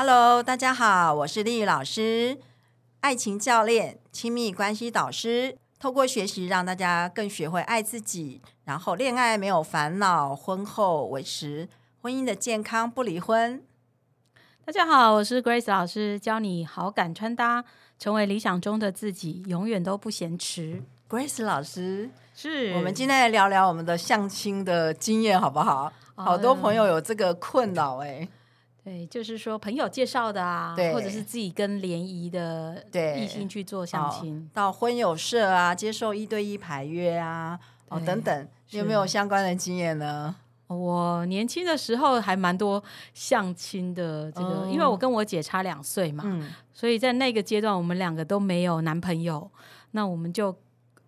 [0.00, 2.38] Hello，大家好，我是丽丽老师，
[3.00, 5.58] 爱情教练、亲密关系导师。
[5.80, 11.68] 透过学习，让大家更学会爱自己，然后恋爱没有烦恼，婚后维持
[12.00, 13.60] 婚姻的健康，不离婚。
[14.64, 17.64] 大家好，我是 Grace 老师，教你好感穿搭，
[17.98, 20.80] 成为理想中的自己，永远都不嫌迟。
[21.08, 25.92] Grace 老师，是我们今天来聊聊我们的相亲的经验，好不好？
[26.14, 28.28] 好多朋友有这个困扰，哎，
[28.88, 34.48] 对，就是说朋友介绍的啊，对或者是自己跟联谊的对异性去做相亲。
[34.54, 40.34] 到婚友社啊，接受一对一排约啊，哦等等，你有没有相关的经验呢？
[40.68, 49.50] 我年轻的时候还蛮多相亲的，这个、哦因为我跟我姐差两岁嘛，嗯，所以在那个阶段我们两个都没有男朋友，
[49.90, 50.56] 那我们就。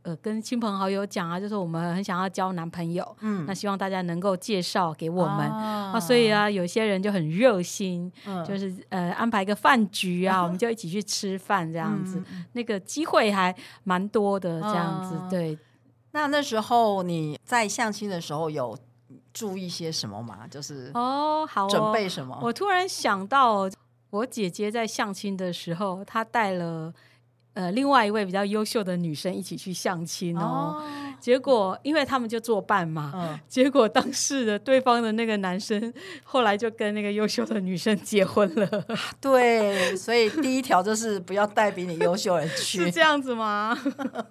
[0.03, 5.41] 呃，跟亲朋好友讲啊，就是我们很想要交男朋友，嗯那希望大家能够介绍给我们。
[5.51, 15.17] 啊啊，所以，啊，有些人就很热心，嗯就是呃安排个饭局啊，我们就一起去吃饭这样子，嗯那个机会还蛮多的这样子。
[15.21, 15.59] 嗯对，
[16.13, 18.79] 那那时候你在相亲的时候有
[19.35, 20.47] 注意些什么吗？
[20.51, 22.39] 就是哦，好哦准备什么？
[22.41, 23.69] 我突然想到，
[24.11, 26.93] 我姐姐在相亲的时候，她带了
[27.55, 30.83] 呃另外一位比较优秀的女生一起去相亲哦。
[31.21, 35.93] 结果因为他们就作伴嘛，嗯，结果当事的对方的那个男生
[36.25, 38.87] 后来就跟那个优秀的女生结婚了，
[39.21, 43.77] 对，所以第一条就是不要带比你优秀人 去是去，这样子吗？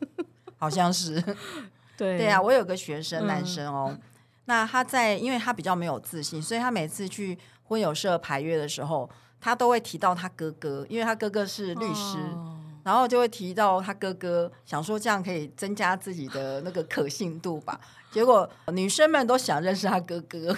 [0.57, 1.23] 好像是。
[1.95, 3.95] 对对啊，我有个学生嗯男生哦，
[4.45, 9.07] 那他在因为他比较没有自信，所以他每次去婚友社排约的时候，
[9.39, 12.17] 他都会提到他哥哥，因为他哥哥是律师。
[12.33, 17.79] 哦然后就会提到他哥哥，想说这样可以增加自己的那个可信度吧。
[18.11, 20.57] 结果女生们都想认识他哥哥，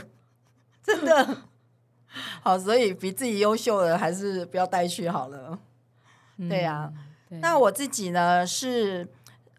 [0.83, 1.37] 真的
[2.41, 5.59] 好，所以比自己优秀的还是不要带去好了。
[6.49, 6.91] 对呀、
[7.29, 9.07] 对那我自己呢是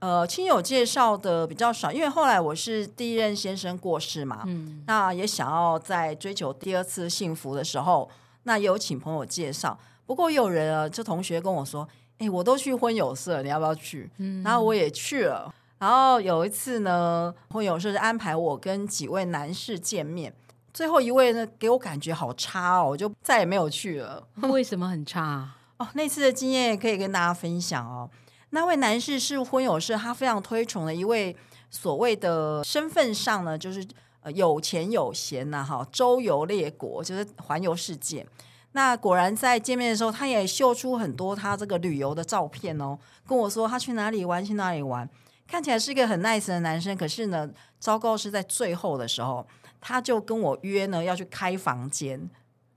[0.01, 8.11] 呃亲友介绍的比较少，因为后来我是第一任先生过世嘛，嗯那也想要在追求第二次幸福的时候，
[8.43, 9.79] 那也有请朋友介绍。
[10.05, 11.89] 不过有人啊，就同学跟我说
[12.23, 15.53] ：“哎、我都去婚友社，你要不要去？”嗯然后我也去了。
[15.79, 20.33] 然后有一次呢，婚友社是安排我跟几位男士见面，
[20.73, 24.25] 最后一位呢给我感觉好差哦，我就再也没有去了。
[24.49, 25.57] 为什么很差啊？
[25.79, 28.09] 哦，那次的经验也可以跟大家分享哦。
[28.51, 31.35] 那位男士是婚友社他非常推崇的一位
[31.71, 33.85] 所谓的身份上呢，就是
[34.21, 38.25] 呃有钱有闲呐、哈，周游列国，就是环游世界。
[38.73, 45.09] 那果然在见面的时候，他也秀出很多他这个旅游的照片哦，跟我说他去哪里玩，去哪里玩，
[45.47, 46.97] 看起来是一个很 nice 的男生。
[46.97, 49.47] 可是呢，糟糕是在最后的时候，
[49.81, 52.31] 他就跟我约呢要去开房间，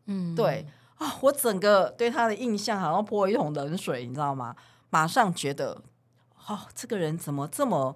[0.07, 0.65] 嗯，对
[0.97, 4.55] 啊、我整个对他的印象好像泼一桶冷水，你知道吗？
[4.89, 5.81] 马上觉得，
[6.47, 7.95] 哦，这个人怎么这么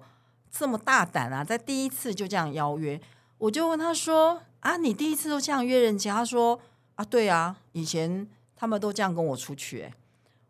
[0.50, 1.42] 这么大胆啊？
[1.42, 3.00] 在第一次就这样邀约，
[3.38, 6.60] 我就问他说：“啊，你第一次都这样约人家？”他说
[7.00, 9.94] ：“啊，对啊，以前他们都这样跟我出去。”哎，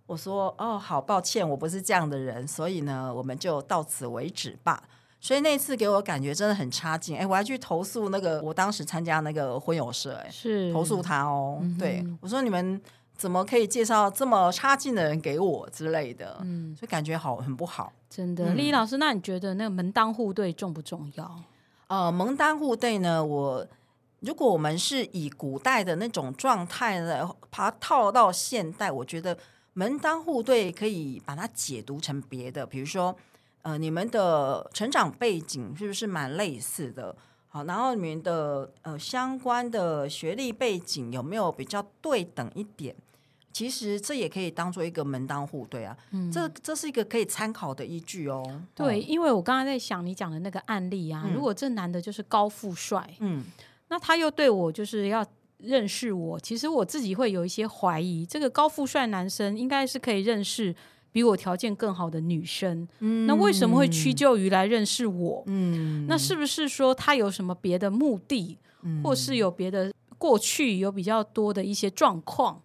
[0.07, 4.83] 我说：“哦，好抱歉，我不是这样的人，所以呢，我们就到此为止吧。”
[5.23, 11.59] 所以那次给我感觉真的很差劲，哎，我还去投诉那个我当时参加那个婚友社，哎，是投诉他哦。
[11.61, 12.81] 嗯对我说你们
[13.17, 17.93] 怎么可以介绍这么差劲的人给我之类的，嗯，所以感觉好很不好。
[18.09, 21.43] 真的，嗯丽丽老师，那你觉得那个门当户对重不重要？
[21.87, 23.67] 呃，门当户对呢，我
[24.21, 29.37] 如果我们是以古代的那种状态呢，把它套到现代，我觉得
[29.73, 33.17] 门当户对可以把它解读成别的，比如说，
[33.63, 37.17] 呃，你们的成长背景是不是蛮类似的？
[37.49, 42.95] 好，然后你们的呃相关的学历背景有没有比较对等一点？
[43.53, 48.63] 其实这也可以当做一个门当户对啊，嗯，这这是一个可以参考的依据哦。
[48.77, 53.45] 对，哦，因为我刚才在想你讲的那个案例啊，嗯如果这男的就是高富帅，嗯，
[53.91, 55.25] 那他又对我就是要
[55.59, 60.75] 认识我，其实我自己会有一些怀疑，这个高富帅男生应该是可以认识
[61.13, 62.89] 比我条件更好的女生，
[63.27, 65.43] 那为什么会屈就于来认识我？
[65.47, 72.63] 嗯，那是不是说他有什么别的目的，嗯或是有别的过去有比较多的一些状况？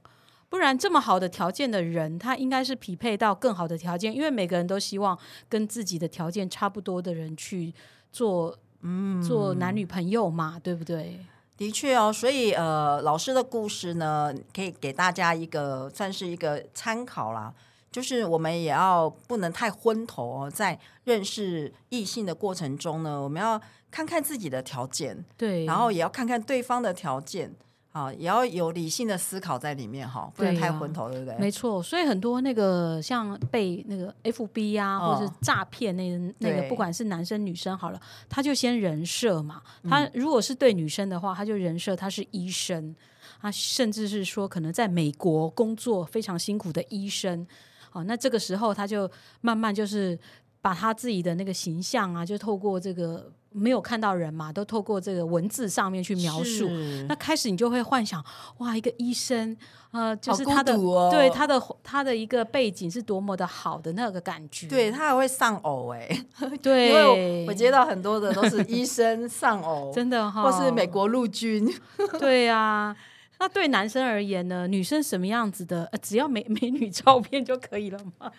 [0.48, 5.18] 不然这么好的条件的人，他应该是匹配到更好的条件，因为每个人都希望
[5.50, 7.74] 跟自己的条件差不多的人去
[8.12, 8.58] 做，
[8.88, 11.20] 嗯，做男女朋友嘛，对不对？
[11.58, 17.52] 的确哦，所以呃，老师的故事呢，可以给大家一个算是一个参考啦。
[17.92, 23.60] 就是我们也要不能太昏头哦，在认识异性的过程中呢，我们要
[23.90, 27.54] 看看自己的条件，对，然后也要看看对方的条件。
[27.96, 31.34] 好，也要有理性的思考在里面哈，不能对啊太昏头，对不对？
[31.38, 39.62] 没错，所以很多那个像被那个 FB 啊，哦或者是诈骗那个那个，不管是男生女生好了，他就先人设嘛。
[39.84, 42.94] 嗯他如果是对女生的话，他就人设他是医生，
[43.42, 47.48] 他甚至是说可能在美国工作非常辛苦的医生。
[47.90, 49.10] 好，那这个时候他就
[49.40, 50.20] 慢慢就是
[50.66, 56.68] 把他自己的那个形象啊，就透过这个没有看到人嘛，都透过这个文字上面去描述。
[57.08, 58.26] 那开始你就会幻想，
[58.58, 59.56] 哇，一个医生，
[59.92, 66.26] 呃，就是他的、哦对他的他的一个背景是多么的好的那个感觉，对他还会丧偶哎、
[66.64, 71.72] 对，因为我我接到很多的都是医生丧偶， 真的哈、或是美国陆军，
[72.18, 72.96] 对啊。
[73.38, 74.66] 那对男生而言呢？
[74.66, 75.84] 女生什么样子的？
[75.92, 78.32] 呃、只要美美女照片就可以了吗？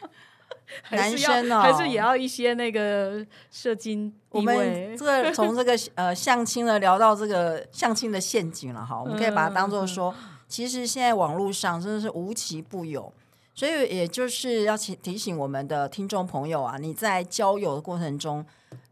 [0.83, 1.61] 还是要男生哦。
[1.61, 10.15] 还是也要一些那个射精我们这个从这个呃相亲呢聊到这个相亲的陷阱了哈，我们可以把它当做说，
[10.49, 13.13] 其实现在网络上真的是无奇不有，
[13.55, 18.45] 所以也就是要提提醒我们的听众朋友啊，你在交友的过程中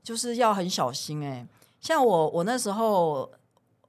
[0.03, 1.47] 就是要很小心哎、
[1.81, 3.31] 像我我那时候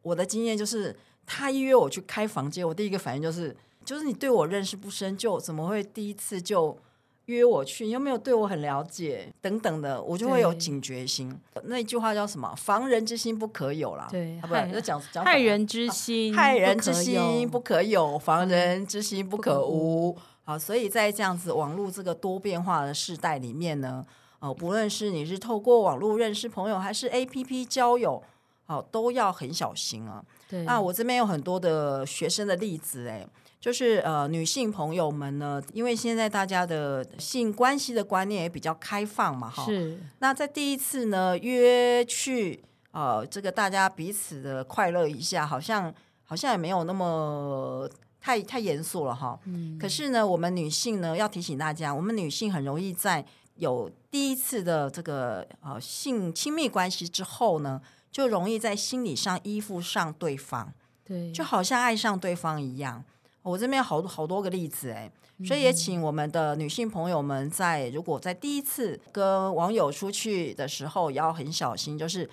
[0.02, 0.96] 我的经验就是，
[1.26, 6.78] 他一约我去开房间，我第一个反应就是，就是你对我认识不深，就怎么会第一次就
[7.26, 7.86] 约我去？
[7.86, 11.36] 你又没有对我很了解，等等的，我就会有警觉心。
[11.64, 12.54] 那句话叫什么？
[12.56, 14.08] 防人之心不可有啦。
[14.12, 20.18] 对啊，不害就讲讲害人之心，害人之不可心有不可有，防人之心不可不可无。
[20.44, 24.06] 好，所以在这样子网络这个多变化的时代里面呢，
[24.40, 28.22] 呃，不论是你是透过网络认识朋友，还是 A P P 交友，
[28.66, 30.24] 好，都要很小心啊。
[30.48, 33.26] 对那我这边有很多的学生的例子，哎，
[33.60, 45.94] 就是呃，女性朋友们呢，因为现在大家的性关系的观念也比较开放嘛，哈，是那在第一次呢约去呃，这个大家彼此的快乐一下，好像
[46.24, 47.90] 好像也没有那么
[48.22, 49.40] 太太严肃了哈。
[49.46, 53.26] 嗯可是呢，我们女性呢要提醒大家，我们女性很容易在
[53.56, 57.82] 有第一次的这个呃性亲密关系之后呢，
[58.12, 60.72] 就容易在心理上依附上对方。
[61.04, 63.04] 对，就好像爱上对方一样。
[63.46, 65.10] 我这边有好多好多个例子哎，
[65.46, 72.28] 所以也请我们的女性朋友们在如果在第一次跟网友出去的时候，也要很小心，就是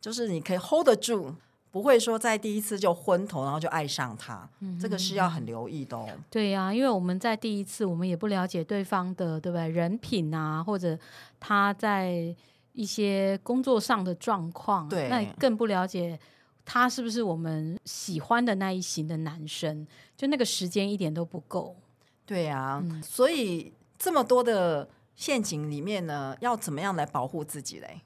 [0.00, 1.32] 就是你可以 hold 得住，
[1.70, 4.48] 不会说在第一次就昏头，然后就爱上他，
[4.80, 6.08] 这个是要很留意的哦。
[6.30, 9.68] 对呀、因为我们在第一次，我们也不了解对方的，对不对？
[9.68, 10.98] 人品啊，或者
[11.38, 12.34] 他在
[12.72, 16.18] 一些工作上的状况，对那更不了解
[16.66, 19.86] 他是不是我们喜欢的那一型的男生，
[20.16, 21.76] 就那个时间一点都不够。
[22.26, 28.00] 对啊，嗯所以这么多的陷阱里面呢，要怎么样来保护自己嘞？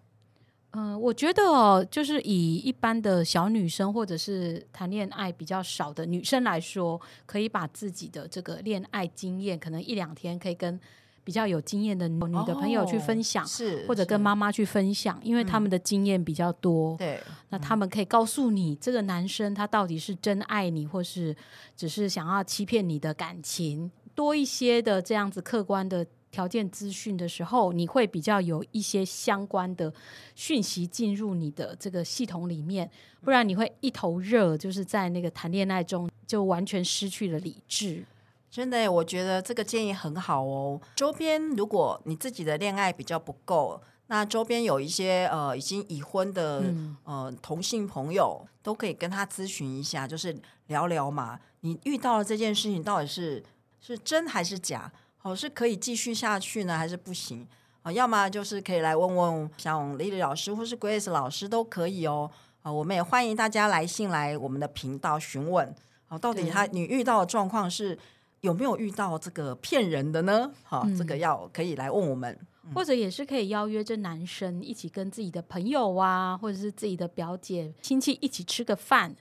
[0.73, 10.79] 嗯、我觉得哦，就是以一般的小女生或者是谈恋爱比较少的女生来说，可以把自己的这个恋爱经验，可能一两天可以跟
[11.23, 17.21] 比较有经验的女的朋友去分享，哦是或者跟妈妈去分享，因为他们的经验比较多，对。
[17.51, 21.37] 那他们可以告诉你这个男生他到底是真爱你，或是
[21.77, 23.91] 只是想要欺骗你的感情。
[24.15, 29.93] 多一些的这样子客观的条件资讯的时候，你会比较有一些相关的
[30.35, 32.91] 讯息进入你的这个系统里面，
[33.23, 38.05] 不然你会一头热，就是在那个谈恋爱中就完全失去了理智。
[38.51, 40.81] 真的，我觉得这个建议很好哦。
[40.97, 51.39] 周边如果你自己的恋爱比较不够，那周边有一些呃已经已婚的、嗯呃同性朋友，都可以跟他咨询一下，就是聊聊嘛。
[51.61, 53.41] 你遇到了这件事情，到底是
[53.81, 54.91] 是真还是假？
[55.23, 57.47] 哦，是可以继续下去呢，还是不行？
[57.83, 62.31] 啊、要么就是可以来问问像 Lily 老师或是 Grace 老师都可以哦。
[62.63, 65.75] 啊、我们也欢迎大家来信来我们的频道询问。
[66.07, 67.97] 好、到底他你遇到的状况是
[68.41, 70.51] 有没有遇到这个骗人的呢？
[70.63, 72.39] 好、这个要可以来问我们。
[72.75, 79.17] 或者也是可以邀约这男生一起跟自己的朋友啊，或者是自己的表姐、亲戚一起吃个饭。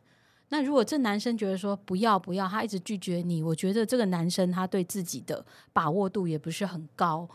[0.49, 7.27] 那如果这男生觉得说不要不要，他一直拒绝你，我觉得这个男生他对自己的把握度也不是很高。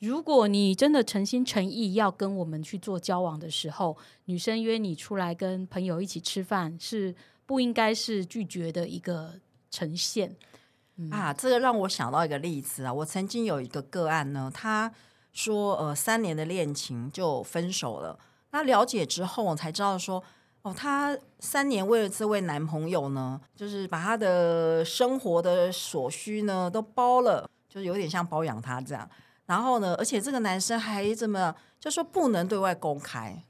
[0.00, 7.14] 如果你真的诚心诚意要跟我们去做交往的时候，女生约你出来跟朋友一起吃饭，是
[7.46, 9.34] 不应该是拒绝的一个
[9.70, 10.34] 呈现。
[11.10, 14.92] 啊，这个让我想到一个例子啊，我曾经有一个个案呢，他
[15.32, 18.18] 说呃三年的恋情就分手了。
[18.50, 20.22] 那了解之后，我才知道说，
[20.62, 29.08] 哦，她三年为了这位男朋友呢，就是把他的生活的所需呢都包了，就是有点像包养他这样。
[29.46, 33.42] 然后呢，而且这个男生还怎么样，就说不能对外公开。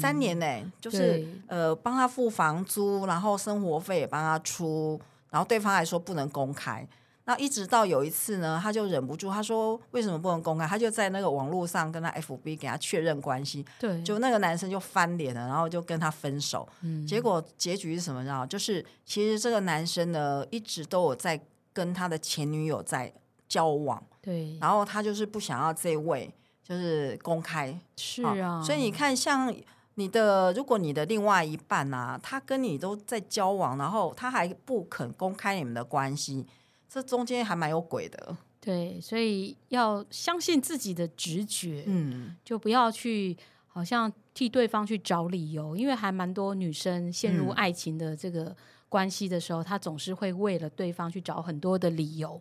[0.00, 5.00] 三年呢、就是对呃帮他付房租，然后生活费也帮他出，
[5.30, 6.86] 然后对方还说不能公开。
[7.24, 10.66] 那一直到有一次呢，他就忍不住，他说为什么不能公开？
[10.66, 16.66] 他就在那个网络上跟他 FB 给他确认关系，对，就那个男生就翻脸了，然后就跟他分手。
[16.80, 18.20] 嗯结果结局是什么？
[18.22, 18.46] 你知道？
[18.46, 21.38] 就是其实这个男生呢，一直都有在
[21.74, 23.12] 跟他的前女友在
[23.46, 26.32] 交往，对，然后他就是不想要这位
[26.62, 27.70] 就是公开。
[27.72, 29.54] 好是啊，所以你看，像
[29.98, 36.46] 你的，如果你的另外一半啊，他跟你都在交往，然后他还不肯公开你们的关系，
[36.88, 38.36] 这中间还蛮有鬼的。
[38.60, 43.36] 对，所以要相信自己的直觉，嗯，就不要去
[43.66, 48.54] 好像替对方去找理由，因为还蛮多女生陷入嗯爱情的这个
[48.88, 52.40] 关系的时候，她总是会为了对方去找很多的理由，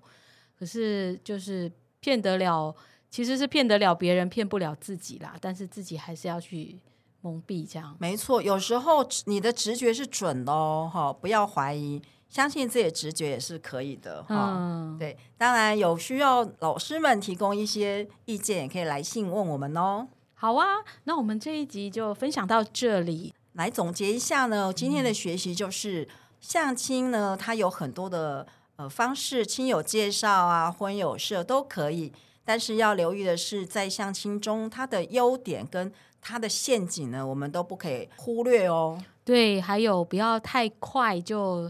[0.59, 1.71] 可是就是
[2.01, 2.75] 骗得了，
[3.09, 5.35] 其实是骗得了别人，骗不了自己啦。
[5.41, 6.77] 但是自己还是要去
[7.21, 7.95] 蒙蔽这样。
[8.00, 14.53] 没错，有时候你的直觉是准的哦，哈，不要怀疑，相信自己的直觉也是可以的，哈。
[14.57, 20.07] 嗯，对，当然有需要老师们提供一些意见，也可以来信问我们哦。
[20.33, 20.65] 好啊，
[21.05, 23.33] 那我们这一集就分享到这里。
[23.53, 26.07] 来总结一下呢，今天的学习就是
[26.39, 28.45] 相亲呢，它有很多的
[28.75, 32.13] 呃方式，亲友介绍啊、婚友社都可以，
[32.47, 38.97] 但是要留意的是，在相亲中，它的优点跟它的陷阱呢，我们都不可以忽略哦。
[39.25, 41.69] 对，还有不要太快就，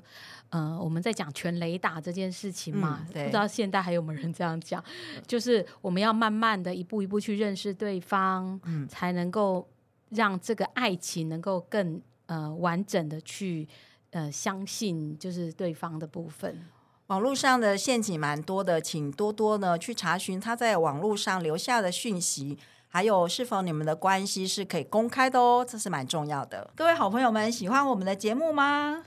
[0.50, 4.84] 呃，我们在讲全雷打这件事情嘛，嗯对不知道现在还有没有人这样讲，
[5.26, 9.68] 就是我们要慢慢的一步一步去认识对方，嗯才能够
[10.10, 13.68] 让这个爱情能够更呃完整的去
[14.12, 16.64] 呃相信就是对方的部分。
[17.08, 22.58] 网络上的陷阱蛮多的，请多多呢去查询他在网络上留下的讯息，
[22.90, 26.70] 还有是否你们的关系是可以公开的哦，这是蛮重要的。
[26.76, 29.06] 各位好朋友们，喜欢我们的节目吗？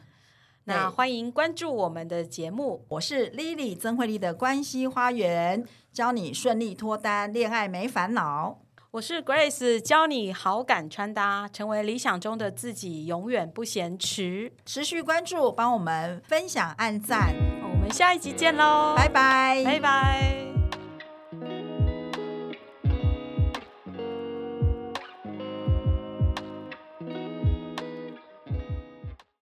[0.65, 8.61] 那欢迎关注我们的节目，我是 Lily 曾慧丽的关系花园，教你顺利脱单，恋爱没烦恼。
[8.93, 14.53] 我是 Grace，教你好感穿搭，成为理想中的自己，永远不嫌迟。
[14.65, 17.60] 持续关注，帮我们分享、按赞，我
[17.91, 20.50] 们下一集见喽，拜拜，拜拜。